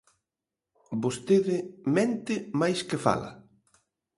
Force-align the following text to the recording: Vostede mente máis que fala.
Vostede 1.03 1.57
mente 1.95 2.35
máis 2.59 2.79
que 2.89 2.97
fala. 3.05 3.31